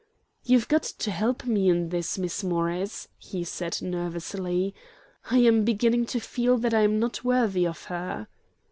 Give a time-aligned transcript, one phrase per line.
[0.43, 4.73] "You've got to help me in this, Miss Morris," he said, nervously.
[5.29, 8.27] "I am beginning to feel that I am not worthy of her."